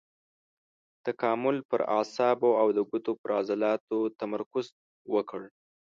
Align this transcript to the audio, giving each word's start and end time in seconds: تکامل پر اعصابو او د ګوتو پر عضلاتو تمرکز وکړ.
تکامل 1.05 1.57
پر 1.69 1.79
اعصابو 1.97 2.49
او 2.61 2.67
د 2.77 2.79
ګوتو 2.89 3.11
پر 3.21 3.29
عضلاتو 3.39 3.99
تمرکز 4.19 4.65
وکړ. 5.13 5.41